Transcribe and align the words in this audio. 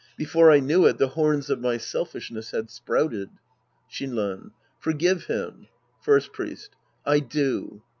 Before 0.17 0.49
I 0.49 0.59
knew 0.59 0.87
it, 0.87 0.97
the 0.97 1.09
horns 1.09 1.51
of 1.51 1.61
my 1.61 1.77
selfishness 1.77 2.49
had 2.49 2.71
sprouted. 2.71 3.29
Shinran. 3.87 4.49
Forgive 4.79 5.25
him. 5.25 5.67
First 6.01 6.33
Priest. 6.33 6.71
I 7.05 7.19
do. 7.19 7.83